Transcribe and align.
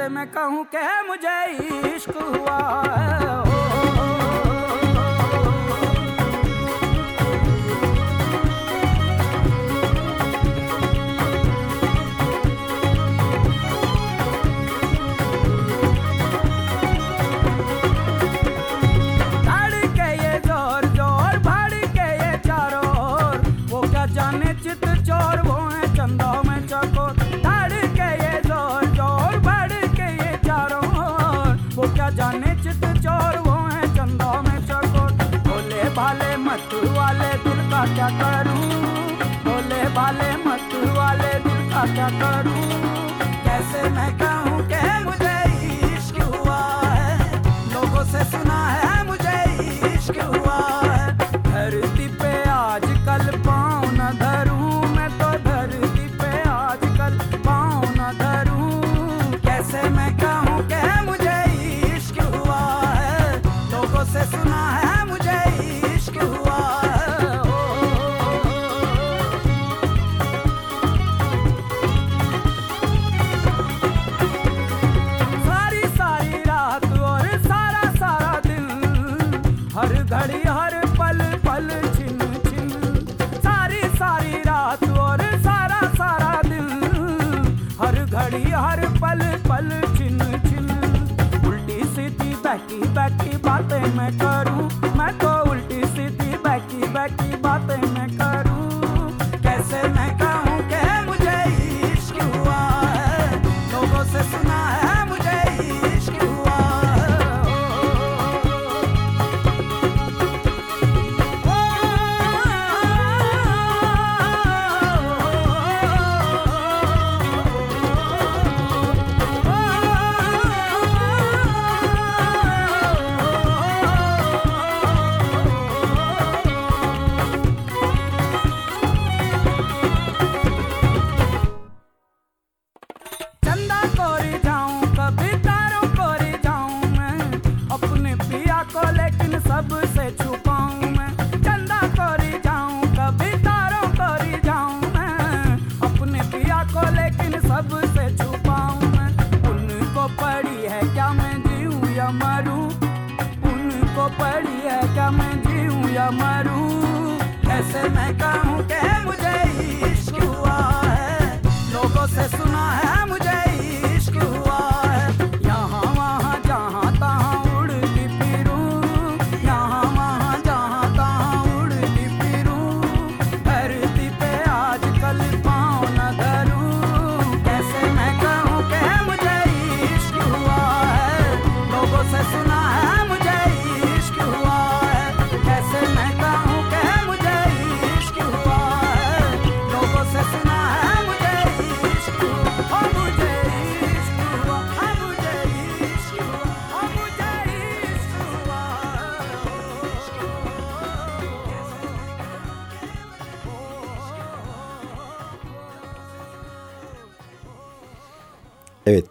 कैसे 0.00 0.08
मैं 0.08 0.26
कहूँ 0.32 0.64
के 0.74 0.80
मुझे 1.08 1.92
इश्क 1.94 2.16
हुआ 2.16 2.58
है 2.88 3.49
करूँ? 38.18 38.70
भोले 39.44 39.82
वाले 39.96 40.30
मत 40.44 40.70
वाले 40.98 41.32
दिल 41.46 41.60
का 41.70 41.82
क्या 41.94 42.08
करूँ? 42.20 42.62
कैसे 43.44 43.88
मैं 43.88 44.10
कहूँ? 44.18 44.49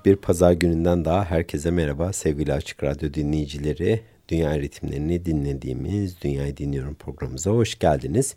Bir 0.10 0.16
pazar 0.16 0.52
gününden 0.52 1.06
daha 1.06 1.26
herkese 1.26 1.72
merhaba 1.72 2.14
sevgili 2.14 2.54
Açık 2.54 2.84
Radyo 2.84 3.14
dinleyicileri. 3.14 4.02
Dünya 4.30 4.60
ritimlerini 4.60 5.26
dinlediğimiz 5.26 6.22
Dünyayı 6.22 6.58
Dinliyorum 6.58 6.96
programımıza 6.96 7.52
hoş 7.52 7.80
geldiniz. 7.80 8.36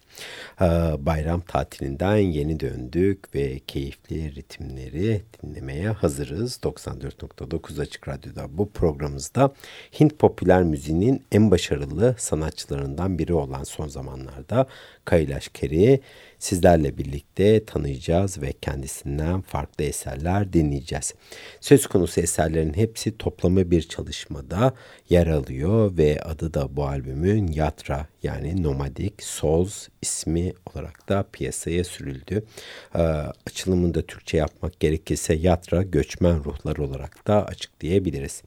Ee, 0.60 0.64
Bayram 0.98 1.40
tatilinden 1.40 2.16
yeni 2.16 2.60
döndük 2.60 3.34
ve 3.34 3.58
keyifli 3.58 4.34
ritimleri 4.34 5.22
dinlemeye 5.42 5.88
hazırız. 5.88 6.60
94.9 6.62 7.80
Açık 7.80 8.08
Radyo'da 8.08 8.58
bu 8.58 8.70
programımızda 8.70 9.52
Hint 10.00 10.18
popüler 10.18 10.62
müziğinin 10.62 11.22
en 11.32 11.50
başarılı 11.50 12.14
sanatçılarından 12.18 13.18
biri 13.18 13.34
olan 13.34 13.64
son 13.64 13.88
zamanlarda 13.88 14.66
Kailash 15.04 15.48
Keri 15.48 16.00
sizlerle 16.38 16.98
birlikte 16.98 17.64
tanıyacağız 17.64 18.42
ve 18.42 18.52
kendisinden 18.52 19.40
farklı 19.40 19.84
eserler 19.84 20.52
dinleyeceğiz. 20.52 21.14
Söz 21.60 21.86
konusu 21.86 22.20
eserlerin 22.20 22.74
hepsi 22.74 23.18
toplamı 23.18 23.70
bir 23.70 23.82
çalışmada 23.82 24.74
yer 25.08 25.26
alıyor 25.26 25.96
ve 25.96 26.22
adı 26.22 26.54
da 26.54 26.76
bu 26.76 26.86
albümün 26.86 27.46
Yatra 27.46 28.06
yani 28.22 28.62
Nomadic 28.62 29.14
Souls 29.18 29.88
ismi 30.02 30.52
olarak 30.66 31.08
da 31.08 31.24
piyasaya 31.32 31.84
sürüldü. 31.84 32.44
Ee, 32.94 32.98
açılımını 33.46 33.94
da 33.94 34.02
Türkçe 34.02 34.36
yapmak 34.36 34.80
gerekirse 34.80 35.34
Yatra 35.34 35.82
göçmen 35.82 36.44
ruhlar 36.44 36.76
olarak 36.76 37.26
da 37.26 37.46
açıklayabiliriz. 37.46 38.42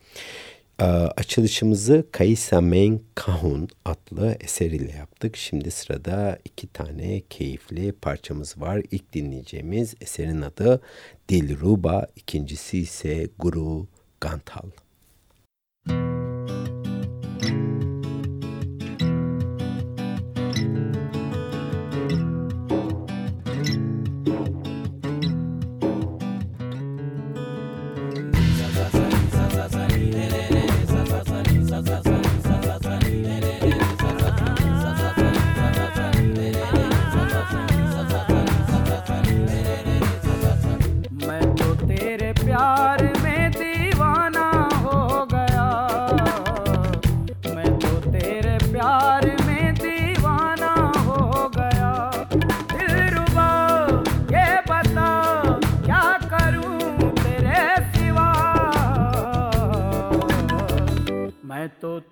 Ee, 0.79 0.83
açılışımızı 0.85 2.05
Kaisa 2.11 2.61
Men 2.61 2.99
Kahun 3.15 3.69
adlı 3.85 4.37
eseriyle 4.39 4.91
yaptık. 4.91 5.37
Şimdi 5.37 5.71
sırada 5.71 6.39
iki 6.45 6.67
tane 6.67 7.21
keyifli 7.29 7.91
parçamız 7.91 8.61
var. 8.61 8.81
İlk 8.91 9.13
dinleyeceğimiz 9.13 9.95
eserin 10.01 10.41
adı 10.41 10.81
Dilruba, 11.29 12.07
ikincisi 12.15 12.77
ise 12.79 13.29
Guru 13.39 13.87
Gantal. 14.21 14.69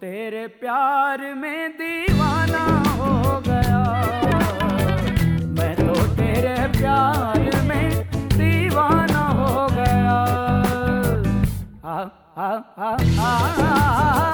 तेरे 0.04 0.48
प्यार 0.62 1.22
में 1.34 1.72
दीवाना 1.72 2.64
हो 2.96 3.12
गया। 3.48 3.84
मैं 5.58 5.76
तो 5.76 5.96
तेरे 6.16 6.56
प्यार 6.68 7.62
में 7.68 7.88
दीवाना 8.36 9.24
हो 9.40 9.68
गया। 9.70 10.18
हा 11.86 11.98
हा 12.38 12.52
हा 12.78 12.92
हा 13.18 14.33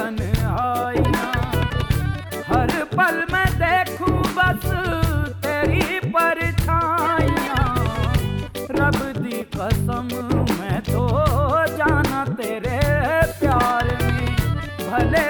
बन 0.00 0.18
आया 0.50 1.24
हर 2.48 2.70
पल 2.92 3.16
में 3.32 3.48
देखूँ 3.62 4.20
बस 4.36 4.64
तेरी 5.44 5.98
परछाइया। 6.14 7.64
रब 8.78 8.98
दी 9.18 9.42
कसम, 9.56 10.08
मैं 10.60 10.80
तो 10.88 11.04
जाना 11.76 12.24
तेरे 12.40 12.80
प्यार 13.40 13.92
में। 14.02 14.36
भले 14.88 15.26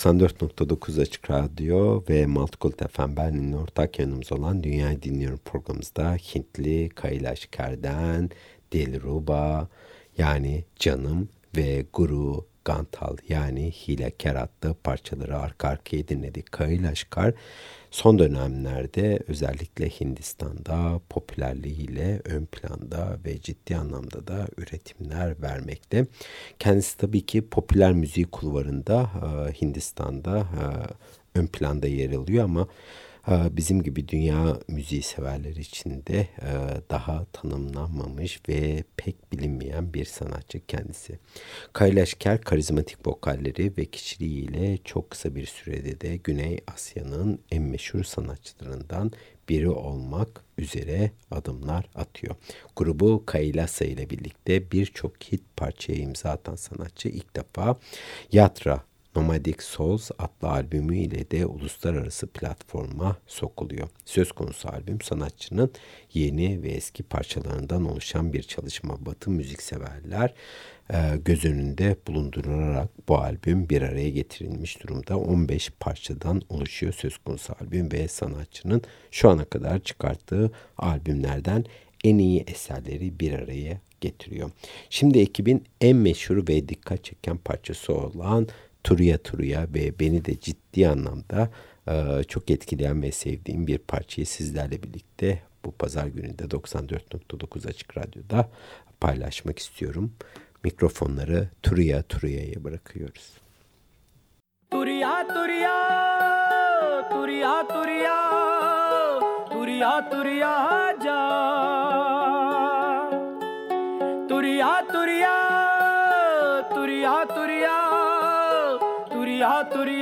94.9 0.00 1.02
Açık 1.02 1.30
Radyo 1.30 2.02
ve 2.08 2.26
Multicult 2.26 2.92
FM 2.92 3.16
Berlin'in 3.16 3.52
ortak 3.52 3.98
yanımız 3.98 4.32
olan 4.32 4.62
Dünyayı 4.62 5.02
Dinliyorum 5.02 5.40
programımızda 5.44 6.14
Hintli 6.14 6.88
Kailash 6.88 7.46
Kerden, 7.46 8.30
Dilruba 8.72 9.68
yani 10.18 10.64
Canım 10.76 11.28
ve 11.56 11.84
Guru 11.92 12.46
Gantal 12.64 13.16
yani 13.28 13.70
Hilekar 13.70 14.36
adlı 14.36 14.74
parçaları 14.74 15.38
arka 15.38 15.68
arkaya 15.68 16.08
dinledik. 16.08 16.52
Kailash 16.52 17.04
Kar 17.04 17.34
son 17.90 18.18
dönemlerde 18.18 19.20
özellikle 19.28 19.88
Hindistan'da 19.88 21.00
popülerliğiyle 21.08 22.20
ön 22.24 22.46
planda 22.46 23.18
ve 23.24 23.40
ciddi 23.40 23.76
anlamda 23.76 24.26
da 24.26 24.46
üretimler 24.56 25.42
vermekte. 25.42 26.06
Kendisi 26.58 26.96
tabii 26.96 27.26
ki 27.26 27.48
popüler 27.48 27.92
müzik 27.92 28.32
kulvarında 28.32 29.10
Hindistan'da 29.62 30.46
ön 31.34 31.46
planda 31.46 31.86
yer 31.86 32.12
alıyor 32.12 32.44
ama 32.44 32.68
bizim 33.30 33.82
gibi 33.82 34.08
dünya 34.08 34.56
müziği 34.68 35.02
severler 35.02 35.56
için 35.56 36.02
de 36.06 36.20
e, 36.20 36.50
daha 36.90 37.24
tanımlanmamış 37.32 38.40
ve 38.48 38.84
pek 38.96 39.32
bilinmeyen 39.32 39.94
bir 39.94 40.04
sanatçı 40.04 40.66
kendisi. 40.66 41.18
Kailash 41.72 42.14
Kher 42.14 42.40
karizmatik 42.40 43.06
vokalleri 43.06 43.72
ve 43.78 43.84
kişiliğiyle 43.84 44.78
çok 44.84 45.10
kısa 45.10 45.34
bir 45.34 45.46
sürede 45.46 46.00
de 46.00 46.16
Güney 46.16 46.58
Asya'nın 46.66 47.40
en 47.50 47.62
meşhur 47.62 48.04
sanatçılarından 48.04 49.12
biri 49.48 49.68
olmak 49.68 50.44
üzere 50.58 51.10
adımlar 51.30 51.90
atıyor. 51.94 52.36
Grubu 52.76 53.22
Kailasa 53.26 53.84
ile 53.84 54.10
birlikte 54.10 54.70
birçok 54.70 55.22
hit 55.22 55.42
parçaya 55.56 55.98
imza 55.98 56.30
atan 56.30 56.56
sanatçı 56.56 57.08
ilk 57.08 57.36
defa 57.36 57.78
Yatra 58.32 58.89
Nomadic 59.16 59.62
Souls 59.62 60.10
adlı 60.18 60.48
albümü 60.48 60.98
ile 60.98 61.30
de 61.30 61.46
uluslararası 61.46 62.26
platforma 62.26 63.16
sokuluyor. 63.26 63.88
Söz 64.04 64.32
konusu 64.32 64.68
albüm 64.68 65.00
sanatçının 65.00 65.72
yeni 66.14 66.62
ve 66.62 66.68
eski 66.68 67.02
parçalarından 67.02 67.90
oluşan 67.90 68.32
bir 68.32 68.42
çalışma. 68.42 69.06
Batı 69.06 69.30
müzikseverler 69.30 70.34
e, 70.92 70.96
göz 71.24 71.44
önünde 71.44 71.96
bulundurularak 72.06 73.08
bu 73.08 73.18
albüm 73.18 73.68
bir 73.68 73.82
araya 73.82 74.10
getirilmiş 74.10 74.82
durumda. 74.82 75.18
15 75.18 75.70
parçadan 75.80 76.42
oluşuyor 76.48 76.92
söz 76.92 77.18
konusu 77.18 77.54
albüm 77.60 77.92
ve 77.92 78.08
sanatçının 78.08 78.82
şu 79.10 79.28
ana 79.28 79.44
kadar 79.44 79.78
çıkarttığı 79.78 80.52
albümlerden 80.78 81.64
en 82.04 82.18
iyi 82.18 82.44
eserleri 82.46 83.20
bir 83.20 83.32
araya 83.32 83.80
getiriyor. 84.00 84.50
Şimdi 84.90 85.18
ekibin 85.18 85.64
en 85.80 85.96
meşhur 85.96 86.48
ve 86.48 86.68
dikkat 86.68 87.04
çeken 87.04 87.36
parçası 87.36 87.94
olan 87.94 88.48
Turuya 88.84 89.18
Turuya 89.18 89.66
ve 89.74 89.98
beni 89.98 90.24
de 90.24 90.40
ciddi 90.40 90.88
anlamda 90.88 91.50
e, 91.88 92.24
çok 92.28 92.50
etkileyen 92.50 93.02
ve 93.02 93.12
sevdiğim 93.12 93.66
bir 93.66 93.78
parçayı 93.78 94.26
sizlerle 94.26 94.82
birlikte 94.82 95.42
bu 95.64 95.72
pazar 95.72 96.06
gününde 96.06 96.42
94.9 96.42 97.68
Açık 97.68 97.96
Radyo'da 97.96 98.50
paylaşmak 99.00 99.58
istiyorum. 99.58 100.12
Mikrofonları 100.64 101.48
Turuya 101.62 102.02
Turuya'ya 102.02 102.64
bırakıyoruz. 102.64 103.30
Turiya 104.70 105.28
Turiya 105.28 107.08
Turiya 107.10 107.68
Turiya 107.68 108.30
Turiya 109.50 110.10
Turiya 110.10 110.96
ca 111.04 112.09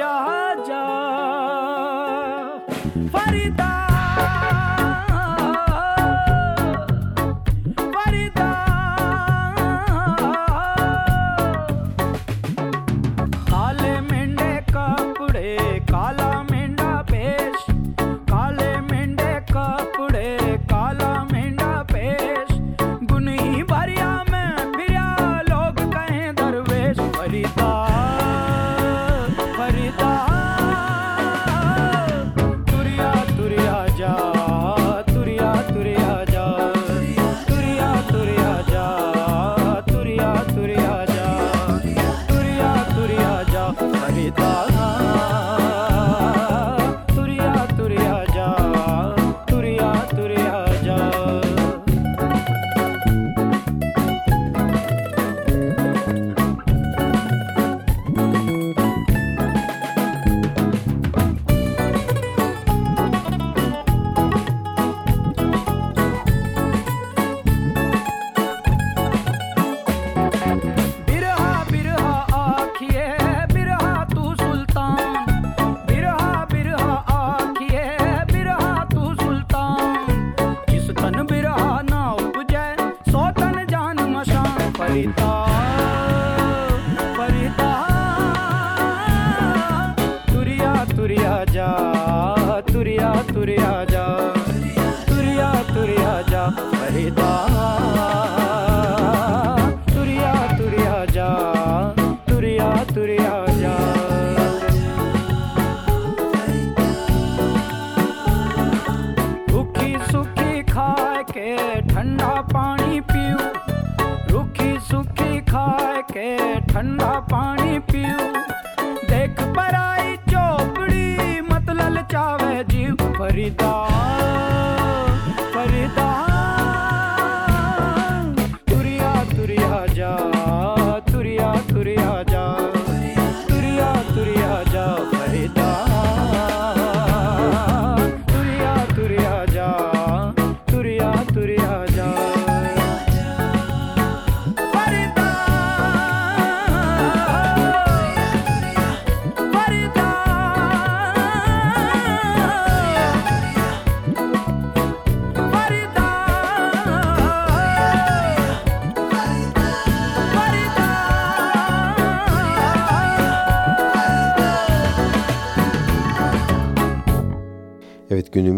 heart. 0.09 0.38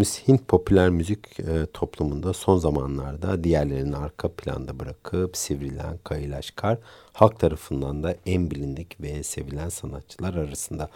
Günümüz 0.00 0.28
Hint 0.28 0.48
popüler 0.48 0.90
müzik 0.90 1.40
e, 1.40 1.66
toplumunda 1.74 2.32
son 2.32 2.58
zamanlarda 2.58 3.44
diğerlerini 3.44 3.96
arka 3.96 4.32
planda 4.32 4.78
bırakıp 4.80 5.36
sivrilen 5.36 5.98
Kailash 6.04 6.52
halk 7.12 7.40
tarafından 7.40 8.02
da 8.02 8.16
en 8.26 8.50
bilindik 8.50 9.00
ve 9.00 9.22
sevilen 9.22 9.68
sanatçılar 9.68 10.34
arasında. 10.34 10.90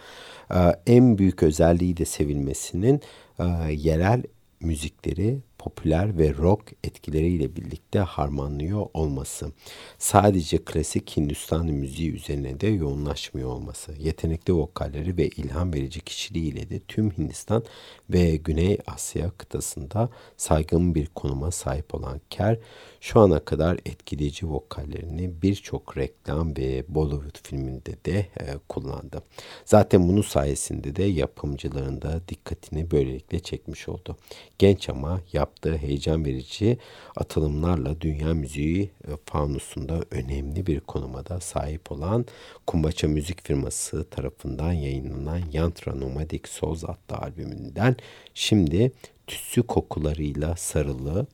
E, 0.51 0.57
en 0.87 1.17
büyük 1.17 1.43
özelliği 1.43 1.97
de 1.97 2.05
sevilmesinin 2.05 3.01
e, 3.39 3.43
yerel 3.71 4.23
müzikleri 4.59 5.37
popüler 5.65 6.17
ve 6.17 6.33
rock 6.33 6.73
etkileriyle 6.83 7.55
birlikte 7.55 7.99
harmanlıyor 7.99 8.85
olması. 8.93 9.51
Sadece 9.97 10.57
klasik 10.57 11.17
Hindistan 11.17 11.65
müziği 11.65 12.11
üzerine 12.11 12.59
de 12.59 12.67
yoğunlaşmıyor 12.67 13.49
olması. 13.49 13.93
Yetenekli 13.99 14.53
vokalleri 14.53 15.17
ve 15.17 15.27
ilham 15.27 15.73
verici 15.73 15.99
kişiliğiyle 16.01 16.69
de 16.69 16.79
tüm 16.79 17.11
Hindistan 17.11 17.63
ve 18.09 18.35
Güney 18.35 18.77
Asya 18.87 19.29
kıtasında 19.29 20.09
saygın 20.37 20.95
bir 20.95 21.07
konuma 21.07 21.51
sahip 21.51 21.95
olan 21.95 22.21
Ker, 22.29 22.57
şu 23.05 23.19
ana 23.19 23.39
kadar 23.39 23.77
etkileyici 23.85 24.49
vokallerini 24.49 25.41
birçok 25.41 25.97
reklam 25.97 26.57
ve 26.57 26.83
Bollywood 26.87 27.37
filminde 27.43 27.95
de 28.05 28.17
e, 28.19 28.57
kullandı. 28.69 29.21
Zaten 29.65 30.09
bunun 30.09 30.21
sayesinde 30.21 30.95
de 30.95 31.03
yapımcıların 31.03 32.01
da 32.01 32.21
dikkatini 32.27 32.91
böylelikle 32.91 33.39
çekmiş 33.39 33.89
oldu. 33.89 34.17
Genç 34.59 34.89
ama 34.89 35.21
yaptığı 35.33 35.77
heyecan 35.77 36.25
verici 36.25 36.77
atılımlarla 37.15 38.01
dünya 38.01 38.33
müziği 38.33 38.83
e, 38.83 39.11
faunusunda 39.25 40.01
önemli 40.11 40.67
bir 40.67 40.79
konuma 40.79 41.25
da 41.25 41.39
sahip 41.39 41.91
olan 41.91 42.25
Kumbaça 42.67 43.07
Müzik 43.07 43.47
firması 43.47 44.09
tarafından 44.09 44.73
yayınlanan 44.73 45.41
Yantra 45.53 45.95
Nomadic 45.95 46.49
Souls 46.49 46.83
adlı 46.83 47.17
albümünden 47.17 47.95
şimdi 48.33 48.91
tütsü 49.27 49.63
kokularıyla 49.63 50.55
sarılı 50.55 51.27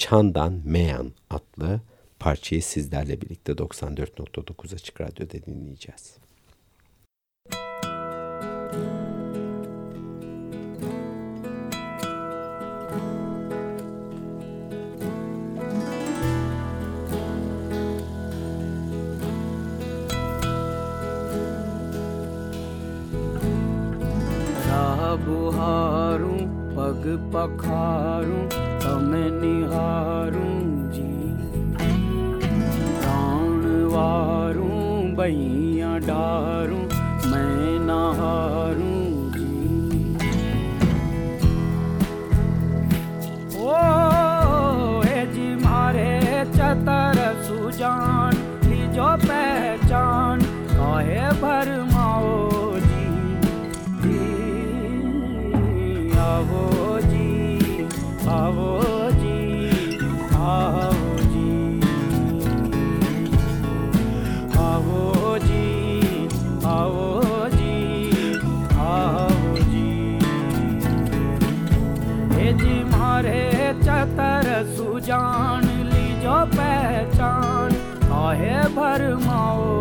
Çandan 0.00 0.60
Meyan 0.64 1.12
adlı 1.30 1.80
parçayı 2.18 2.62
sizlerle 2.62 3.20
birlikte 3.20 3.52
94.9 3.52 4.74
Açık 4.74 5.00
Radyo'da 5.00 5.46
dinleyeceğiz. 5.46 6.16
बुहारूं 25.26 26.42
पग 26.74 27.04
पखारूं 27.32 28.44
मैं 28.98 29.30
निहारूं 29.30 30.58
जी। 30.90 31.08
प्राण 32.98 33.62
वारूं, 33.94 35.14
बहिया 35.14 35.98
डारूं, 35.98 36.84
मैं 37.30 37.78
नहारूं 37.86 39.02
जी। 39.30 39.50
ओ, 43.58 43.72
हे 45.02 45.26
जी 45.26 45.54
मारे 45.64 46.20
चतर 46.44 47.42
सुजान 47.42 48.50
जो 48.94 49.16
पैर 49.16 49.59
चाहे 78.30 78.68
भरमाओ। 78.74 79.79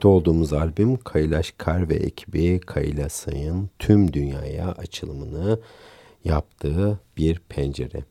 Birlikte 0.00 0.08
olduğumuz 0.08 0.52
albüm 0.52 0.96
Kaylaş 0.96 1.54
Kar 1.58 1.88
ve 1.88 1.94
ekibi 1.94 2.60
Kaylasay'ın 2.60 3.70
tüm 3.78 4.12
dünyaya 4.12 4.68
açılımını 4.68 5.60
yaptığı 6.24 7.00
bir 7.16 7.40
pencere. 7.48 8.04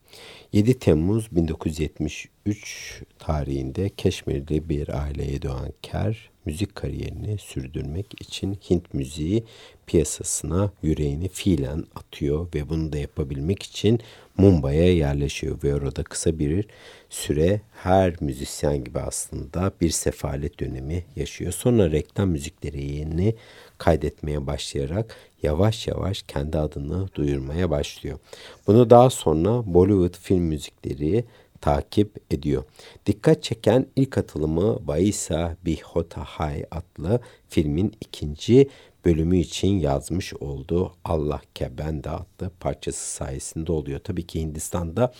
7 0.53 0.79
Temmuz 0.79 1.27
1973 1.31 3.03
tarihinde 3.19 3.89
Keşmirli 3.89 4.69
bir 4.69 5.01
aileye 5.03 5.41
doğan 5.41 5.73
Ker, 5.81 6.28
müzik 6.45 6.75
kariyerini 6.75 7.37
sürdürmek 7.37 8.21
için 8.21 8.57
Hint 8.69 8.93
müziği 8.93 9.43
piyasasına 9.87 10.71
yüreğini 10.83 11.27
fiilen 11.27 11.83
atıyor 11.95 12.47
ve 12.55 12.69
bunu 12.69 12.93
da 12.93 12.97
yapabilmek 12.97 13.63
için 13.63 13.99
Mumbai'ye 14.37 14.95
yerleşiyor 14.95 15.63
ve 15.63 15.75
orada 15.75 16.03
kısa 16.03 16.39
bir 16.39 16.65
süre 17.09 17.61
her 17.83 18.15
müzisyen 18.21 18.83
gibi 18.83 18.99
aslında 18.99 19.71
bir 19.81 19.89
sefalet 19.89 20.59
dönemi 20.59 21.05
yaşıyor. 21.15 21.51
Sonra 21.51 21.91
reklam 21.91 22.29
müziklerini 22.29 23.35
kaydetmeye 23.77 24.47
başlayarak 24.47 25.15
yavaş 25.43 25.87
yavaş 25.87 26.21
kendi 26.21 26.57
adını 26.57 27.07
duyurmaya 27.15 27.69
başlıyor. 27.69 28.19
Bunu 28.67 28.89
daha 28.89 29.09
sonra 29.09 29.73
Bollywood 29.73 30.17
film 30.21 30.43
müzikleri 30.43 31.25
takip 31.61 32.33
ediyor. 32.33 32.63
Dikkat 33.05 33.43
çeken 33.43 33.85
ilk 33.95 34.17
atılımı 34.17 34.87
Baisa 34.87 35.55
Bihota 35.65 36.23
Hay 36.23 36.65
adlı 36.71 37.19
filmin 37.49 37.93
ikinci 38.01 38.69
bölümü 39.05 39.37
için 39.37 39.79
yazmış 39.79 40.33
olduğu 40.33 40.93
Allah 41.03 41.41
Kebende 41.55 42.09
adlı 42.09 42.51
parçası 42.59 43.11
sayesinde 43.13 43.71
oluyor. 43.71 43.99
Tabii 43.99 44.27
ki 44.27 44.39
Hindistan'da 44.39 45.13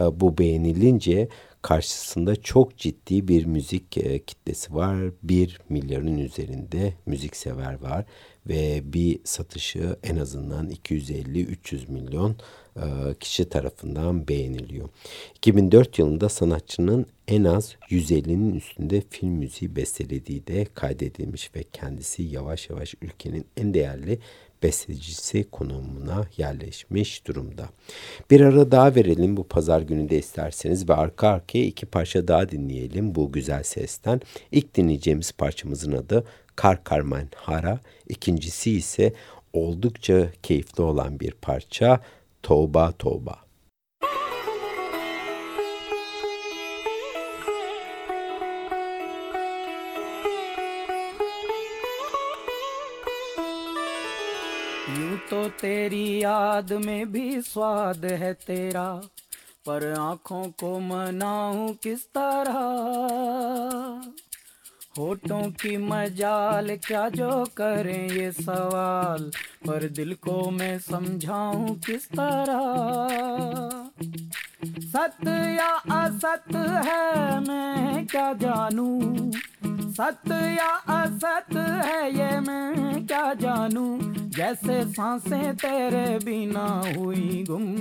e, 0.00 0.20
bu 0.20 0.38
beğenilince 0.38 1.28
karşısında 1.62 2.36
çok 2.36 2.76
ciddi 2.76 3.28
bir 3.28 3.44
müzik 3.44 3.96
e, 3.96 4.18
kitlesi 4.18 4.74
var. 4.74 5.12
Bir 5.22 5.58
milyarın 5.68 6.18
üzerinde 6.18 6.94
müzik 7.06 7.36
sever 7.36 7.80
var 7.80 8.04
ve 8.46 8.80
bir 8.92 9.20
satışı 9.24 9.96
en 10.02 10.16
azından 10.16 10.70
250-300 10.70 11.92
milyon 11.92 12.36
e, 12.76 13.14
kişi 13.20 13.48
tarafından 13.48 14.28
beğeniliyor. 14.28 14.88
2004 15.34 15.98
yılında 15.98 16.28
sanatçının 16.28 17.06
en 17.28 17.44
az 17.44 17.76
150'nin 17.90 18.54
üstünde 18.54 19.02
film 19.10 19.32
müziği 19.32 19.76
bestelediği 19.76 20.46
de 20.46 20.66
kaydedilmiş 20.74 21.54
ve 21.54 21.64
kendisi 21.72 22.22
yavaş 22.22 22.70
yavaş 22.70 22.94
ülkenin 23.02 23.46
en 23.56 23.74
değerli 23.74 24.18
bestecisi 24.62 25.44
konumuna 25.50 26.26
yerleşmiş 26.36 27.26
durumda. 27.26 27.68
Bir 28.30 28.40
ara 28.40 28.70
daha 28.70 28.94
verelim 28.94 29.36
bu 29.36 29.48
pazar 29.48 29.80
günü 29.80 30.08
de 30.08 30.18
isterseniz 30.18 30.88
ve 30.88 30.94
arka 30.94 31.28
arkaya 31.28 31.64
iki 31.64 31.86
parça 31.86 32.28
daha 32.28 32.48
dinleyelim 32.48 33.14
bu 33.14 33.32
güzel 33.32 33.62
sesten. 33.62 34.20
İlk 34.52 34.74
dinleyeceğimiz 34.74 35.32
parçamızın 35.32 35.92
adı 35.92 36.24
Kar 36.56 36.84
Karman 36.84 37.28
Hara, 37.34 37.80
ikincisi 38.08 38.70
ise 38.70 39.12
oldukça 39.52 40.30
keyifli 40.42 40.82
olan 40.82 41.20
bir 41.20 41.32
parça 41.32 42.00
Toba 42.42 42.92
Toba. 42.92 43.49
याद 56.30 56.72
में 56.72 57.12
भी 57.12 57.42
स्वाद 57.42 58.04
है 58.04 58.32
तेरा, 58.32 59.00
पर 59.66 59.94
आँखों 59.98 60.44
को 60.44 60.80
मनाऊं 60.80 61.68
किस 61.68 62.06
तरह? 62.06 62.58
होठों 64.98 65.50
की 65.50 65.76
मजाल 65.76 66.76
क्या 66.76 67.08
जो 67.08 67.44
करें 67.56 68.10
ये 68.10 68.32
सवाल, 68.32 69.30
पर 69.66 69.88
दिल 69.88 70.14
को 70.14 70.50
मैं 70.50 70.78
समझाऊं 70.78 71.74
किस 71.74 72.08
तरह? 72.08 72.58
सत्य 74.80 75.30
या 75.30 76.04
असत 76.04 76.56
है 76.56 77.40
मैं 77.40 78.06
क्या 78.06 78.32
जानूं? 78.32 79.30
सत्य 79.90 80.34
या 80.34 80.70
असत 80.94 81.56
है 81.56 82.10
ये 82.16 82.40
मैं 82.40 83.06
क्या 83.06 83.32
जानू? 83.34 83.98
जैसे 84.36 84.82
साँसें 84.92 85.56
तेरे 85.56 86.18
बिना 86.24 86.82
हुई 86.96 87.44
गुम। 87.50 87.76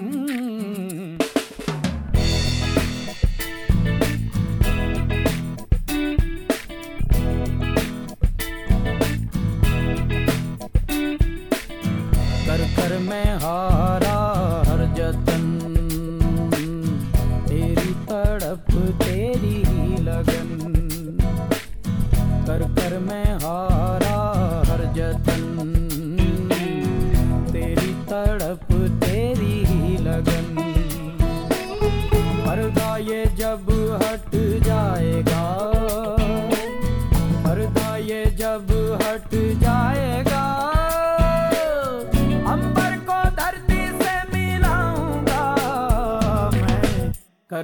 कर 12.45 12.63
कर 12.75 12.97
मैं 12.99 13.35
हर 13.35 14.28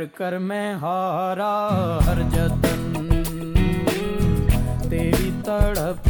कर 0.05 0.37
मैं 0.39 0.75
हारा 0.75 1.53
हर 2.03 2.21
जतन। 2.33 2.81
तेरी 4.89 5.31
तड़प 5.41 6.04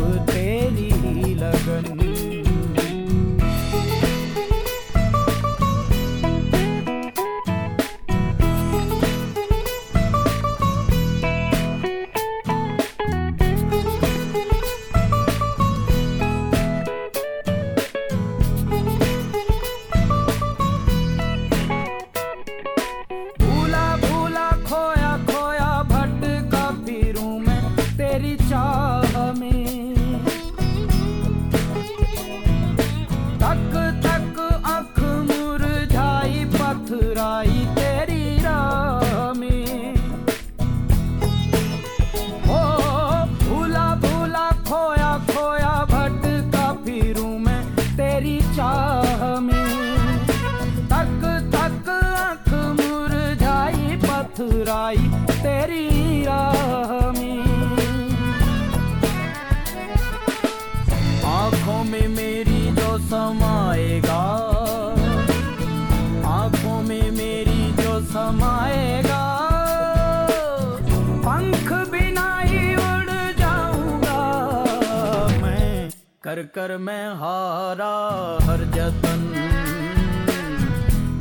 कर 76.35 76.41
कर 76.41 76.77
मैं 76.77 77.07
हारा 77.07 78.37
हर 78.45 78.57
जतन। 78.57 79.21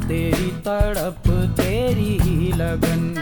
तेरी 0.09 0.51
तड़प, 0.51 1.23
तेरी 1.57 2.19
ही 2.23 2.53
लगन। 2.53 3.15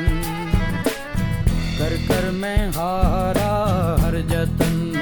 कर 1.79 1.97
कर 2.09 2.31
मैं 2.31 2.69
हारा 2.69 3.97
हर 4.05 4.21
जतन। 4.21 4.93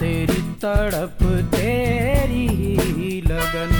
तेरी 0.00 0.42
तड़प, 0.42 1.18
तेरी 1.54 2.48
ही 2.76 3.20
लगन। 3.20 3.79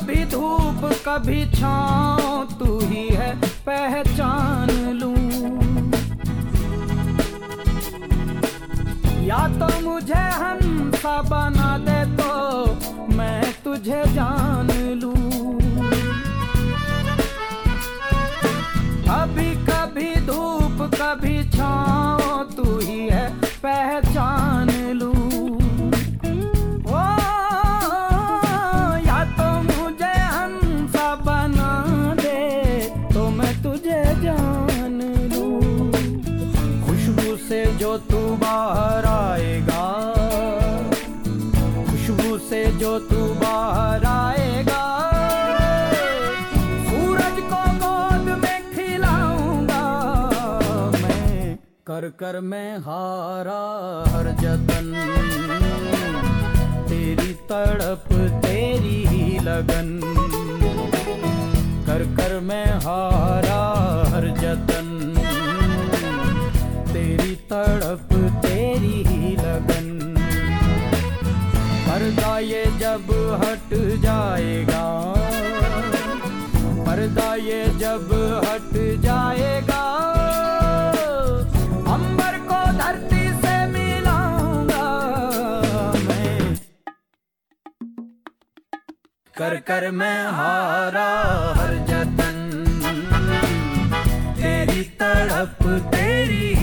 कभी 0.00 0.24
धूप, 0.24 0.84
कभी 1.06 1.44
छाँव, 1.52 2.44
तू 2.58 2.78
ही 2.80 3.06
है 3.08 3.34
पहचान 3.66 4.70
लू। 4.96 5.10
या 9.26 9.40
तो 9.58 9.68
मुझे 9.80 10.22
हंसा 10.40 11.20
बना 11.22 11.76
दे 11.78 11.98
तो 12.16 13.14
मैं 13.14 13.42
तुझे 13.64 14.02
जान 14.14 14.70
लू। 15.02 15.12
कभी 19.04 19.50
कभी 19.66 20.14
धूप, 20.26 20.82
कभी 20.94 21.42
छाँव, 21.50 22.42
तू 22.56 22.78
ही 22.78 23.00
है 23.08 23.39
कर 52.00 52.08
कर 52.08 52.40
मैं 52.40 52.78
हारा 52.78 53.62
हर 54.12 54.24
जतन। 54.24 54.86
तेरी 56.88 57.32
तड़प, 57.32 58.04
तेरी 58.44 59.06
ही 59.06 59.38
लगन। 59.38 60.00
कर 61.86 62.02
कर 62.16 62.40
मैं 62.40 62.66
हारा 62.66 63.60
हर 64.14 64.28
जतन। 64.28 65.14
तेरी 66.92 67.36
तड़प, 67.36 68.40
तेरी 68.46 69.02
ही 69.02 69.36
लगन। 69.36 70.14
पर्दा 71.88 72.38
ये 72.38 72.64
जब 72.64 73.10
हट 73.44 73.98
जाएगा, 74.00 75.14
पर्दा 76.84 77.34
ये 77.34 77.64
जब 77.66 78.08
हट 78.44 79.00
जाएगा 79.00 79.69
कर 89.40 89.54
कर 89.66 89.90
मैं 89.90 90.22
हारा 90.32 91.04
हर 91.58 91.74
जतन। 91.88 92.36
तेरी 94.36 94.82
तड़प 95.00 95.62
तेरी 95.94 96.59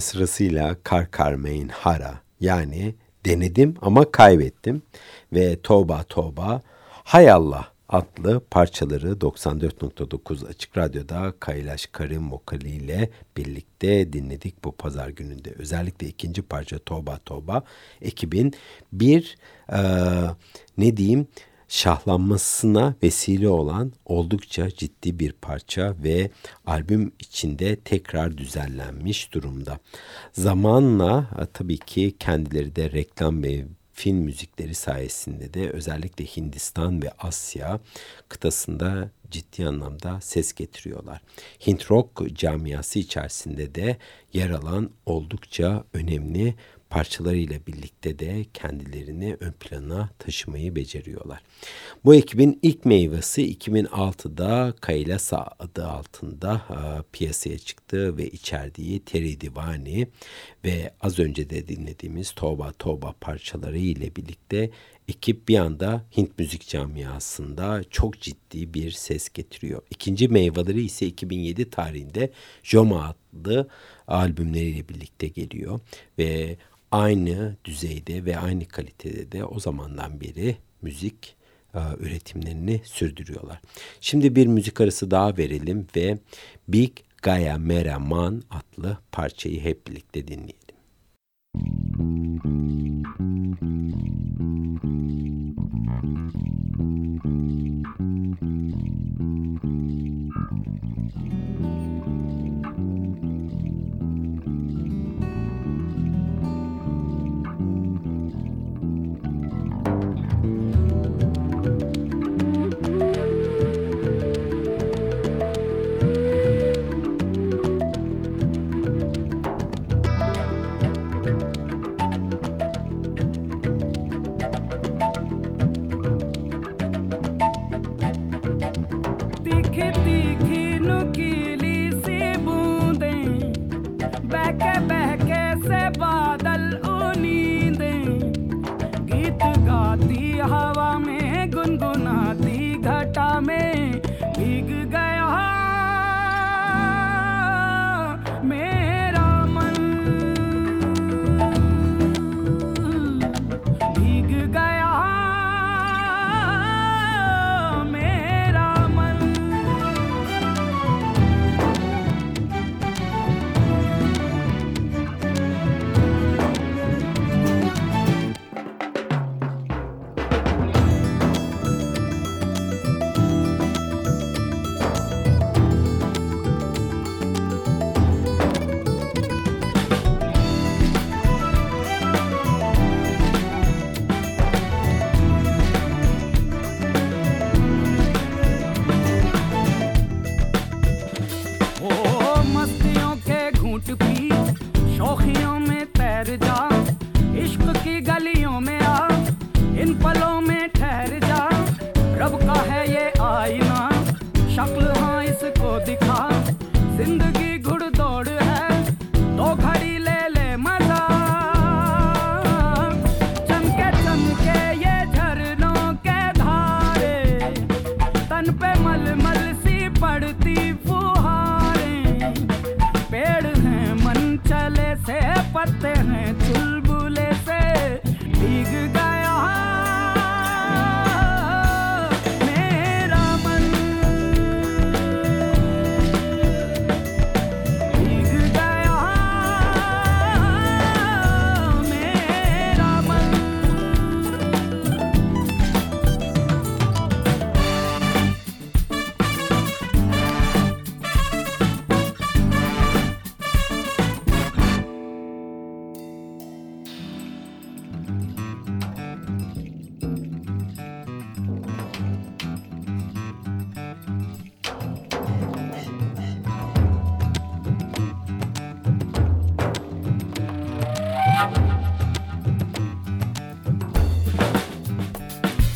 Evet 0.00 0.08
sırasıyla 0.08 0.76
Kar 0.84 1.08
Carmein 1.18 1.68
Hara 1.68 2.20
yani 2.40 2.94
denedim 3.26 3.74
ama 3.82 4.10
kaybettim 4.10 4.82
ve 5.32 5.60
Toba 5.62 6.02
Toba 6.02 6.62
Hay 7.04 7.30
Allah 7.30 7.68
adlı 7.88 8.40
parçaları 8.50 9.12
94.9 9.12 10.48
Açık 10.48 10.76
Radyo'da 10.76 11.32
Kaylaş 11.40 11.86
Karım 11.86 12.32
vokaliyle 12.32 13.10
birlikte 13.36 14.12
dinledik 14.12 14.64
bu 14.64 14.72
pazar 14.72 15.08
gününde. 15.08 15.50
Özellikle 15.58 16.06
ikinci 16.06 16.42
parça 16.42 16.78
Toba 16.78 17.18
Toba 17.18 17.62
ekibin 18.02 18.52
bir 18.92 19.36
e, 19.72 19.80
ne 20.78 20.96
diyeyim 20.96 21.26
şahlanmasına 21.70 22.94
vesile 23.02 23.48
olan 23.48 23.92
oldukça 24.04 24.70
ciddi 24.70 25.18
bir 25.18 25.32
parça 25.32 25.94
ve 26.04 26.30
albüm 26.66 27.12
içinde 27.18 27.76
tekrar 27.76 28.38
düzenlenmiş 28.38 29.32
durumda. 29.32 29.78
Zamanla 30.32 31.30
tabii 31.52 31.78
ki 31.78 32.14
kendileri 32.18 32.76
de 32.76 32.90
reklam 32.90 33.42
ve 33.42 33.64
film 33.92 34.16
müzikleri 34.16 34.74
sayesinde 34.74 35.54
de 35.54 35.70
özellikle 35.70 36.24
Hindistan 36.24 37.02
ve 37.02 37.10
Asya 37.18 37.80
kıtasında 38.28 39.10
ciddi 39.30 39.66
anlamda 39.66 40.20
ses 40.20 40.52
getiriyorlar. 40.52 41.20
Hint 41.66 41.90
rock 41.90 42.34
camiası 42.34 42.98
içerisinde 42.98 43.74
de 43.74 43.96
yer 44.32 44.50
alan 44.50 44.90
oldukça 45.06 45.84
önemli 45.92 46.54
parçalarıyla 46.90 47.58
birlikte 47.66 48.18
de 48.18 48.44
kendilerini 48.54 49.36
ön 49.40 49.52
plana 49.52 50.10
taşımayı 50.18 50.76
beceriyorlar. 50.76 51.42
Bu 52.04 52.14
ekibin 52.14 52.58
ilk 52.62 52.84
meyvesi 52.84 53.56
2006'da 53.56 54.74
Kaylasa 54.80 55.48
adı 55.58 55.86
altında 55.86 56.50
a, 56.52 57.02
piyasaya 57.12 57.58
çıktı 57.58 58.16
ve 58.16 58.30
içerdiği 58.30 59.00
Teri 59.00 59.40
Divani 59.40 60.08
ve 60.64 60.92
az 61.00 61.18
önce 61.18 61.50
de 61.50 61.68
dinlediğimiz 61.68 62.32
Toba 62.32 62.72
Toba 62.72 63.14
parçaları 63.20 63.78
ile 63.78 64.16
birlikte 64.16 64.70
ekip 65.08 65.48
bir 65.48 65.58
anda 65.58 66.04
Hint 66.16 66.38
müzik 66.38 66.68
camiasında 66.68 67.84
çok 67.90 68.20
ciddi 68.20 68.74
bir 68.74 68.90
ses 68.90 69.28
getiriyor. 69.28 69.82
İkinci 69.90 70.28
meyveleri 70.28 70.82
ise 70.82 71.06
2007 71.06 71.70
tarihinde 71.70 72.30
Joma 72.62 73.16
adlı 73.34 73.68
albümleriyle 74.06 74.88
birlikte 74.88 75.28
geliyor 75.28 75.80
ve 76.18 76.56
aynı 76.90 77.56
düzeyde 77.64 78.24
ve 78.24 78.38
aynı 78.38 78.68
kalitede 78.68 79.32
de 79.32 79.44
o 79.44 79.60
zamandan 79.60 80.20
beri 80.20 80.56
müzik 80.82 81.36
e, 81.74 81.78
üretimlerini 81.98 82.80
sürdürüyorlar. 82.84 83.60
Şimdi 84.00 84.36
bir 84.36 84.46
müzik 84.46 84.80
arası 84.80 85.10
daha 85.10 85.36
verelim 85.36 85.86
ve 85.96 86.18
Big 86.68 86.92
Gaya 87.22 87.58
Mera 87.58 87.98
Man 87.98 88.42
adlı 88.50 88.98
parçayı 89.12 89.60
hep 89.60 89.86
birlikte 89.86 90.28
dinleyelim. 90.28 90.60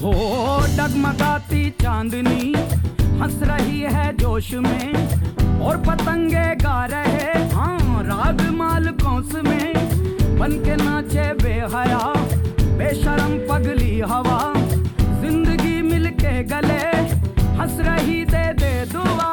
डगमगाती 0.07 1.69
चांदनी, 1.81 2.53
हंस 3.21 3.39
रही 3.43 3.81
है 3.81 4.13
जोश 4.17 4.53
में, 4.55 5.61
और 5.61 5.77
पतंगे 5.83 6.45
गा 6.63 6.85
रहे 6.85 7.49
हाँ 7.53 8.03
राग 8.05 8.41
माल 8.57 8.89
कौस 9.03 9.33
में। 9.45 10.39
बन 10.39 10.53
के 10.65 10.77
नाचे 10.77 11.33
बेहया, 11.43 12.03
बेशरम 12.79 13.39
पगली 13.49 13.99
हवा, 14.03 14.41
ज़िंदगी 15.21 15.81
मिल 15.83 16.11
के 16.21 16.43
गले, 16.45 16.83
हंस 17.59 17.81
रही 17.81 18.25
दे 18.25 18.47
दे 18.61 18.75
दुआ। 18.93 19.33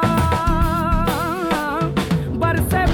बरसे 2.40 2.84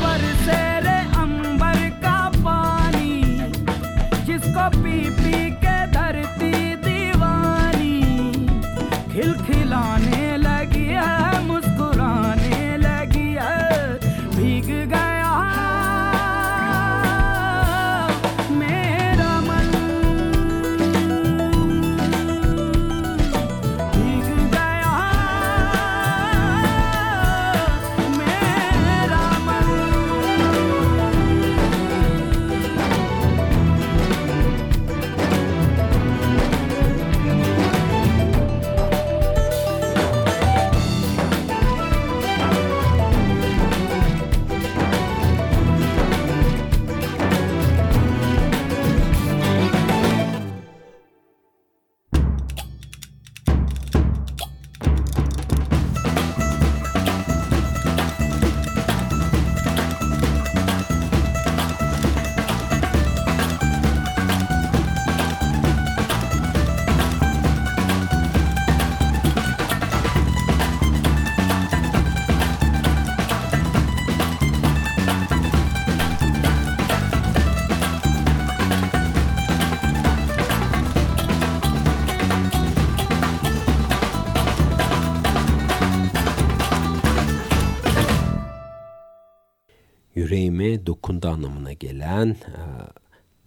yüreğime 90.28 90.86
dokundu 90.86 91.28
anlamına 91.28 91.72
gelen 91.72 92.28
e, 92.28 92.54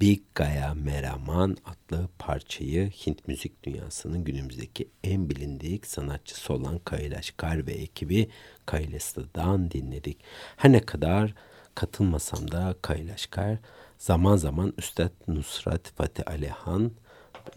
Big 0.02 0.22
Gaya 0.36 0.74
Meraman 0.74 1.58
adlı 1.66 2.10
parçayı 2.20 2.90
Hint 2.90 3.28
müzik 3.28 3.64
dünyasının 3.64 4.24
günümüzdeki 4.24 4.90
en 5.04 5.30
bilindik 5.30 5.88
sanatçısı 5.88 6.54
olan 6.54 6.80
Kailash 6.80 7.34
Kar 7.38 7.68
ve 7.68 7.72
ekibi 7.72 8.30
Kailasta'dan 8.66 9.72
dinledik. 9.72 10.18
Her 10.58 10.72
ne 10.72 10.82
kadar 10.82 11.34
katılmasam 11.76 12.52
da 12.52 12.76
Kailash 12.82 13.26
Kar 13.26 13.58
zaman 13.98 14.36
zaman 14.36 14.74
Üstad 14.78 15.12
Nusrat 15.28 15.92
Fatih 15.96 16.24
Alihan 16.28 16.92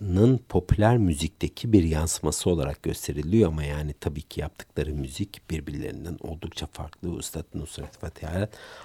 Nın 0.08 0.38
popüler 0.48 0.98
müzikteki 0.98 1.72
bir 1.72 1.82
yansıması 1.82 2.50
olarak 2.50 2.82
gösteriliyor 2.82 3.48
ama 3.48 3.64
yani 3.64 3.94
tabii 4.00 4.22
ki 4.22 4.40
yaptıkları 4.40 4.94
müzik 4.94 5.50
birbirlerinden 5.50 6.18
oldukça 6.20 6.66
farklı. 6.66 7.18
Üstad 7.18 7.44
Nusret 7.54 7.96
Fatih 7.96 8.28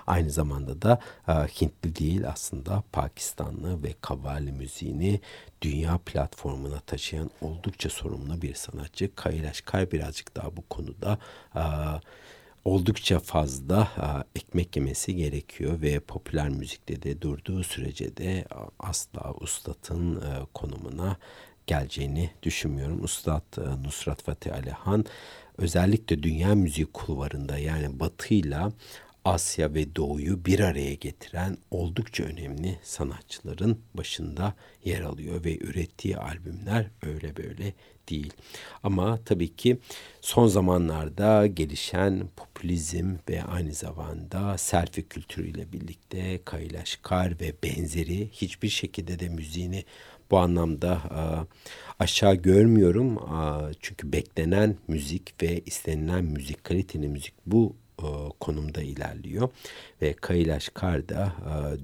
aynı 0.08 0.32
zamanda 0.32 0.82
da 0.82 1.00
e, 1.28 1.32
Hintli 1.32 1.96
değil 1.96 2.30
aslında 2.30 2.84
Pakistanlı 2.92 3.84
ve 3.84 3.94
kavali 4.02 4.52
müziğini 4.52 5.22
dünya 5.62 5.98
platformuna 5.98 6.80
taşıyan 6.80 7.30
oldukça 7.42 7.90
sorumlu 7.90 8.42
bir 8.42 8.54
sanatçı. 8.54 9.16
Kailash 9.16 9.62
Kar 9.62 9.92
birazcık 9.92 10.36
daha 10.36 10.58
bu 10.58 10.62
konuda 10.70 11.18
e, 11.56 11.64
oldukça 12.70 13.20
fazla 13.20 13.88
ekmek 14.36 14.76
yemesi 14.76 15.16
gerekiyor 15.16 15.82
ve 15.82 16.00
popüler 16.00 16.50
müzikte 16.50 17.04
de 17.04 17.22
durduğu 17.22 17.64
sürece 17.64 18.18
de 18.18 18.46
asla 18.80 19.34
ustatın 19.40 20.24
konumuna 20.54 21.18
geleceğini 21.68 22.30
düşünmüyorum. 22.44 23.04
Ustad 23.04 23.58
Nusrat 23.86 24.24
Fatih 24.24 24.56
Alihan 24.56 25.06
özellikle 25.58 26.24
dünya 26.24 26.56
müzik 26.56 26.94
kulvarında 26.94 27.58
yani 27.58 28.00
batıyla 28.00 28.72
Asya 29.30 29.74
ve 29.74 29.96
Doğu'yu 29.96 30.46
bir 30.46 30.60
araya 30.60 30.94
getiren 30.94 31.58
oldukça 31.72 32.24
önemli 32.24 32.80
sanatçıların 32.84 33.80
başında 33.94 34.54
yer 34.86 35.02
alıyor 35.02 35.44
ve 35.46 35.58
ürettiği 35.58 36.18
albümler 36.18 36.92
öyle 37.02 37.38
böyle 37.38 37.74
değil. 38.10 38.34
Ama 38.84 39.20
tabii 39.26 39.56
ki 39.56 39.80
son 40.22 40.48
zamanlarda 40.48 41.48
gelişen 41.48 42.28
popülizm 42.36 43.16
ve 43.30 43.44
aynı 43.44 43.74
zamanda 43.74 44.58
selfie 44.58 45.04
kültürüyle 45.04 45.72
birlikte 45.72 46.40
Kailash 46.46 47.00
Kar 47.02 47.40
ve 47.40 47.54
benzeri 47.64 48.30
hiçbir 48.32 48.70
şekilde 48.70 49.20
de 49.20 49.30
müziğini 49.30 49.84
bu 50.32 50.38
anlamda 50.38 51.02
aşağı 52.00 52.36
görmüyorum. 52.36 53.20
Çünkü 53.80 54.14
beklenen 54.14 54.76
müzik 54.88 55.44
ve 55.44 55.62
istenilen 55.66 56.24
müzik, 56.24 56.64
kaliteli 56.64 57.08
müzik 57.08 57.34
bu 57.46 57.76
konumda 58.40 58.82
ilerliyor. 58.82 59.50
Ve 60.02 60.14
Kailash 60.14 60.70
Kar 60.74 61.10
da 61.10 61.34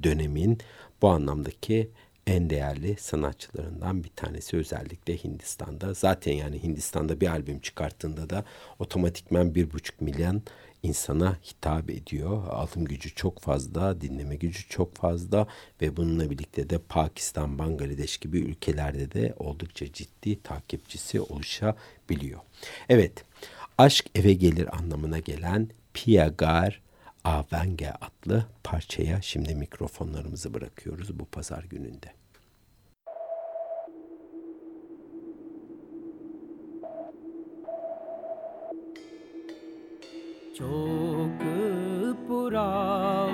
dönemin 0.03 0.57
bu 1.01 1.07
anlamdaki 1.07 1.89
en 2.28 2.49
değerli 2.49 2.95
sanatçılarından 2.99 4.03
bir 4.03 4.09
tanesi 4.09 4.57
özellikle 4.57 5.24
Hindistan'da. 5.24 5.93
Zaten 5.93 6.34
yani 6.34 6.63
Hindistan'da 6.63 7.22
bir 7.22 7.28
albüm 7.28 7.59
çıkarttığında 7.59 8.30
da 8.30 8.45
otomatikmen 8.80 9.55
bir 9.55 9.74
buçuk 9.74 10.01
milyon 10.01 10.41
insana 10.84 11.38
hitap 11.43 11.89
ediyor. 11.89 12.47
Alım 12.47 12.86
gücü 12.86 13.16
çok 13.16 13.39
fazla, 13.39 14.01
dinleme 14.01 14.36
gücü 14.36 14.70
çok 14.70 14.95
fazla 14.95 15.47
ve 15.82 15.97
bununla 15.97 16.30
birlikte 16.30 16.70
de 16.70 16.78
Pakistan, 16.78 17.59
Bangladeş 17.59 18.18
gibi 18.18 18.39
ülkelerde 18.39 19.11
de 19.11 19.34
oldukça 19.38 19.93
ciddi 19.93 20.43
takipçisi 20.43 21.22
oluşabiliyor. 21.22 22.39
Evet, 22.89 23.26
aşk 23.78 24.05
eve 24.16 24.34
gelir 24.34 24.78
anlamına 24.78 25.20
gelen 25.20 25.70
Piyagar 25.94 26.82
Avenge 27.24 27.90
adlı 27.90 28.46
parçaya 28.64 29.22
şimdi 29.22 29.55
mikrofonlarımızı 29.55 30.55
bırakıyoruz 30.55 31.18
bu 31.18 31.24
pazar 31.24 31.64
gününde. 31.64 32.20
चौक 40.61 41.42
पुराओ 42.26 43.30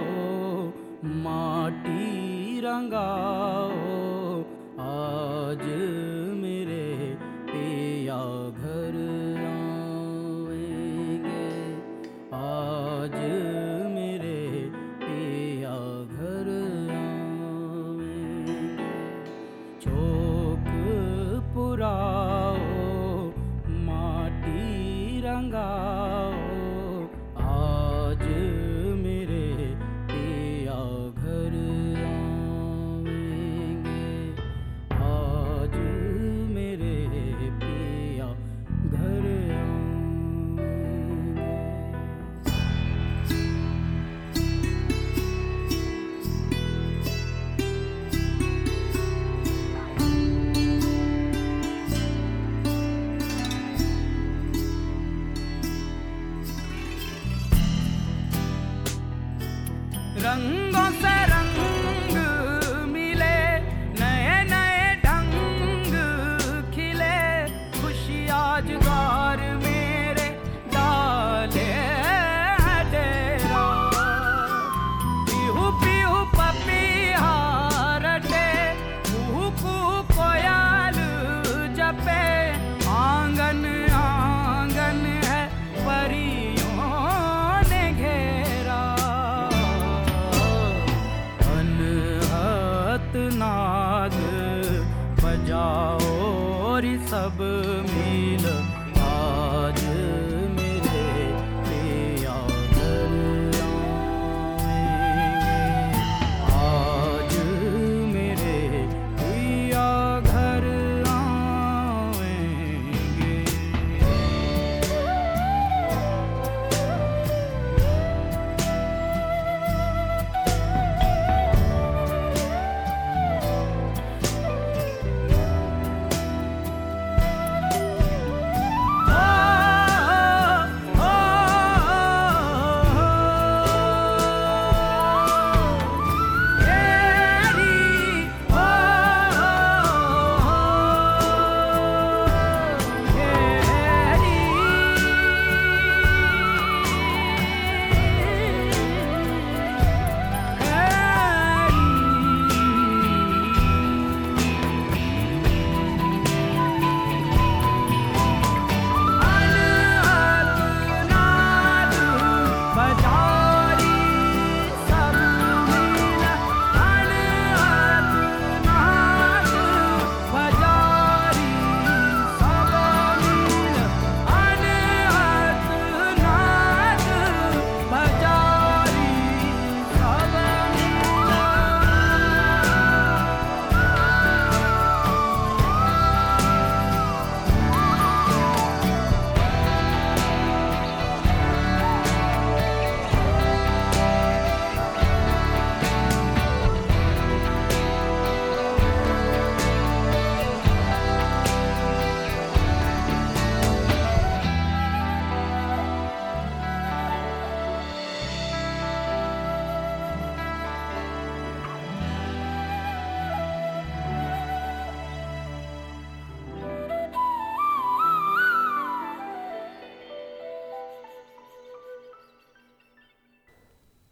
माटी 1.24 2.60
रंगाओ 2.66 3.70
आज 4.78 5.66
Đừng. 60.23 60.61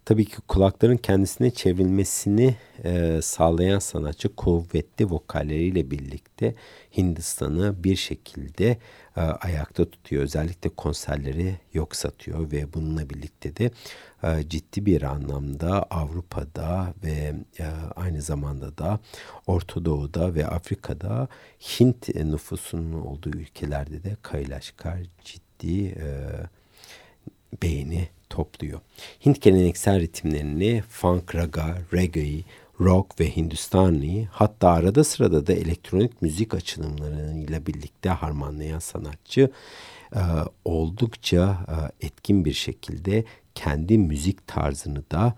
Tabii 0.09 0.25
ki 0.25 0.35
kulakların 0.47 0.97
kendisine 0.97 1.51
çevrilmesini 1.51 2.55
e, 2.83 3.19
sağlayan 3.23 3.79
sanatçı 3.79 4.35
kuvvetli 4.35 5.09
vokalleriyle 5.09 5.91
birlikte 5.91 6.55
Hindistan'ı 6.97 7.83
bir 7.83 7.95
şekilde 7.95 8.77
e, 9.17 9.21
ayakta 9.21 9.89
tutuyor. 9.89 10.23
Özellikle 10.23 10.69
konserleri 10.69 11.55
yok 11.73 11.95
satıyor 11.95 12.51
ve 12.51 12.73
bununla 12.73 13.09
birlikte 13.09 13.55
de 13.55 13.71
e, 14.23 14.49
ciddi 14.49 14.85
bir 14.85 15.01
anlamda 15.01 15.83
Avrupa'da 15.83 16.93
ve 17.03 17.35
e, 17.59 17.65
aynı 17.95 18.21
zamanda 18.21 18.77
da 18.77 18.99
Orta 19.47 19.85
Doğu'da 19.85 20.35
ve 20.35 20.47
Afrika'da 20.47 21.27
Hint 21.59 22.15
nüfusunun 22.15 23.01
olduğu 23.01 23.29
ülkelerde 23.29 24.03
de 24.03 24.17
Kailaşkar 24.21 24.99
ciddi 25.23 25.85
e, 25.85 26.07
beğeni 27.63 28.18
topluyor. 28.29 28.79
Hint 29.25 29.41
geleneksel 29.41 29.99
ritimlerini 29.99 30.83
funk, 30.89 31.35
raga, 31.35 31.77
reggae, 31.93 32.43
rock 32.81 33.19
ve 33.19 33.35
hindustani 33.35 34.27
hatta 34.31 34.69
arada 34.69 35.03
sırada 35.03 35.47
da 35.47 35.53
elektronik 35.53 36.21
müzik 36.21 36.53
açılımlarıyla 36.53 37.65
birlikte 37.65 38.09
harmanlayan 38.09 38.79
sanatçı 38.79 39.51
e, 40.15 40.21
oldukça 40.65 41.57
e, 41.67 42.05
etkin 42.05 42.45
bir 42.45 42.53
şekilde 42.53 43.23
kendi 43.55 43.97
müzik 43.97 44.47
tarzını 44.47 45.03
da 45.11 45.35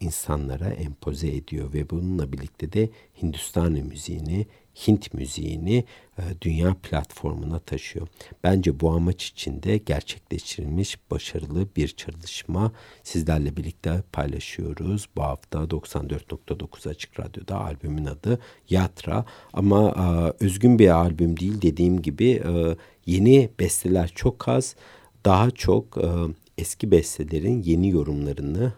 insanlara 0.00 0.68
empoze 0.68 1.28
ediyor 1.28 1.72
ve 1.72 1.90
bununla 1.90 2.32
birlikte 2.32 2.72
de 2.72 2.90
Hindustani 3.22 3.82
müziğini 3.82 4.46
Hint 4.86 5.14
müziğini 5.14 5.84
e, 6.18 6.22
dünya 6.40 6.74
platformuna 6.82 7.58
taşıyor. 7.58 8.08
Bence 8.44 8.80
bu 8.80 8.90
amaç 8.90 9.26
için 9.26 9.62
de 9.62 9.78
gerçekleştirilmiş 9.78 10.98
başarılı 11.10 11.66
bir 11.76 11.88
çalışma 11.88 12.72
sizlerle 13.02 13.56
birlikte 13.56 14.02
paylaşıyoruz. 14.12 15.08
Bu 15.16 15.22
hafta 15.22 15.58
94.9 15.58 16.88
Açık 16.88 17.20
Radyo'da 17.20 17.60
albümün 17.60 18.04
adı 18.04 18.38
Yatra 18.70 19.24
ama 19.52 19.90
e, 19.90 20.44
özgün 20.44 20.78
bir 20.78 20.88
albüm 20.88 21.40
değil 21.40 21.62
dediğim 21.62 22.02
gibi 22.02 22.30
e, 22.30 22.76
yeni 23.06 23.50
besteler 23.58 24.12
çok 24.14 24.48
az 24.48 24.76
daha 25.24 25.50
çok 25.50 25.98
eski 26.58 26.90
bestelerin 26.90 27.62
yeni 27.62 27.90
yorumlarını 27.90 28.72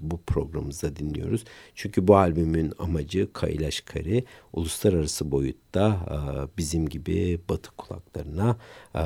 bu 0.00 0.22
programımızda 0.22 0.96
dinliyoruz. 0.96 1.44
Çünkü 1.74 2.08
bu 2.08 2.16
albümün 2.16 2.72
amacı 2.78 3.32
Kailash 3.32 3.80
Kari 3.80 4.24
uluslararası 4.52 5.30
boyutta 5.30 6.06
e, 6.10 6.16
bizim 6.58 6.88
gibi 6.88 7.40
batı 7.48 7.70
kulaklarına 7.70 8.56
e, 8.94 9.02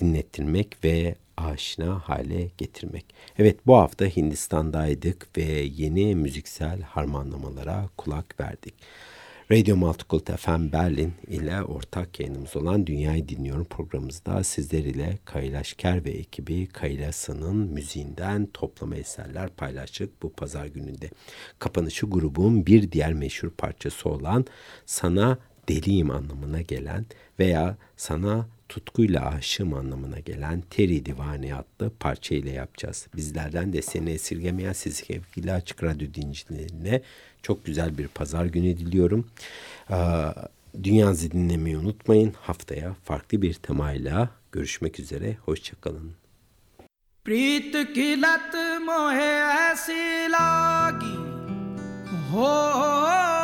dinlettirmek 0.00 0.84
ve 0.84 1.14
aşina 1.36 1.98
hale 1.98 2.50
getirmek. 2.58 3.14
Evet 3.38 3.66
bu 3.66 3.76
hafta 3.76 4.04
Hindistan'daydık 4.04 5.36
ve 5.36 5.42
yeni 5.60 6.14
müziksel 6.14 6.82
harmanlamalara 6.82 7.88
kulak 7.96 8.40
verdik. 8.40 8.74
Radio 9.50 9.76
Multicult 9.76 10.30
FM 10.36 10.72
Berlin 10.72 11.12
ile 11.26 11.62
ortak 11.62 12.20
yayınımız 12.20 12.56
olan 12.56 12.86
Dünyayı 12.86 13.28
Dinliyorum 13.28 13.64
programımızda 13.64 14.44
sizler 14.44 14.84
ile 14.84 15.18
Kailash 15.24 15.74
Ker 15.74 16.04
ve 16.04 16.10
ekibi 16.10 16.66
Kailas'ın 16.66 17.56
müziğinden 17.56 18.46
toplama 18.46 18.96
eserler 18.96 19.48
paylaştık 19.48 20.22
bu 20.22 20.32
pazar 20.32 20.66
gününde. 20.66 21.10
Kapanışı 21.58 22.06
grubun 22.06 22.66
bir 22.66 22.92
diğer 22.92 23.12
meşhur 23.12 23.50
parçası 23.50 24.08
olan 24.08 24.44
Sana 24.86 25.38
Deliyim 25.68 26.10
anlamına 26.10 26.60
gelen 26.60 27.06
veya 27.38 27.76
Sana 27.96 28.48
tutkuyla 28.69 29.25
aşığım 29.25 29.73
anlamına 29.73 30.19
gelen 30.19 30.63
Teri 30.69 31.05
Divani 31.05 31.55
adlı 31.55 31.91
parça 31.99 32.35
ile 32.35 32.51
yapacağız. 32.51 33.07
Bizlerden 33.15 33.73
de 33.73 33.81
seni 33.81 34.09
esirgemeyen 34.11 34.73
sizi 34.73 35.05
sevgili 35.05 35.53
Açık 35.53 35.83
Radyo 35.83 36.13
dinleyicilerine 36.13 37.01
çok 37.41 37.65
güzel 37.65 37.97
bir 37.97 38.07
pazar 38.07 38.45
günü 38.45 38.77
diliyorum. 38.77 39.27
Dünyazı 40.83 41.31
dinlemeyi 41.31 41.77
unutmayın. 41.77 42.33
Haftaya 42.41 42.95
farklı 43.03 43.41
bir 43.41 43.53
temayla 43.53 44.29
görüşmek 44.51 44.99
üzere. 44.99 45.37
Hoşçakalın. 45.45 46.11
प्रीत 47.27 47.75
की 47.95 48.09
लत 48.21 48.55
मोहे 48.85 49.33
ऐसी 49.71 50.27
लागी 50.29 51.15
हो 52.31 52.51
गई 52.73 53.36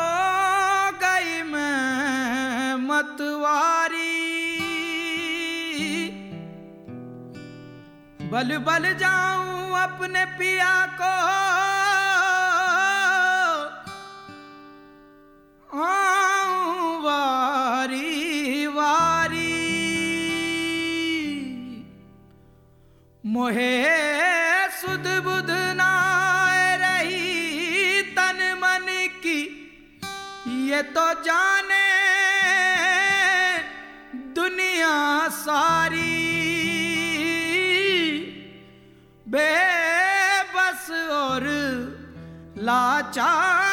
बल 8.35 8.57
बल 8.57 8.85
जाऊँ 8.99 9.79
अपने 9.79 10.25
पिया 10.35 10.73
को। 10.99 11.13
मोहे 23.23 23.71
सुध 24.71 25.07
बुध 25.23 25.49
ना 25.79 25.93
रही 26.75 28.01
तन 28.17 28.39
मन 28.57 28.85
की। 29.23 29.41
ये 30.67 30.81
तो 30.91 31.07
जाने 31.23 31.83
दुनिया 34.35 34.95
सारी। 35.39 36.34
बेबस 39.35 40.89
और 41.11 41.43
लाचार। 42.57 43.64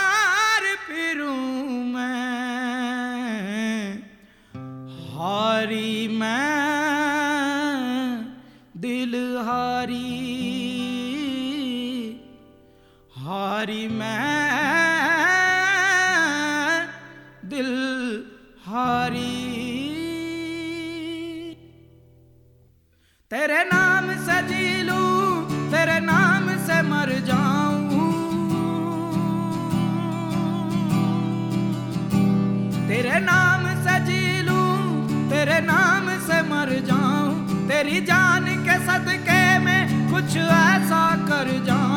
तेरी 37.82 38.00
जान 38.06 38.44
के 38.62 38.74
सदके 38.86 39.58
में 39.58 40.10
कुछ 40.10 40.36
ऐसा 40.36 41.02
कर 41.26 41.48
जाऊँ। 41.66 41.91